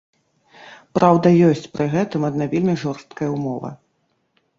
[0.97, 3.69] Праўда, ёсць пры гэтым адна вельмі жорсткая ўмова.